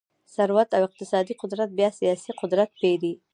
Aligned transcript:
ثروت 0.35 0.69
او 0.77 0.83
اقتصادي 0.89 1.33
قدرت 1.41 1.69
بیا 1.77 1.89
سیاسي 1.99 2.31
قدرت 2.41 2.69
پېري. 2.79 3.13